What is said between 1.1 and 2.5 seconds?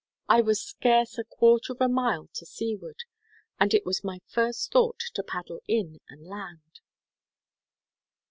a quarter of a mile to